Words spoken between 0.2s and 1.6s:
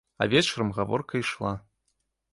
А вечарам гаворка ішла.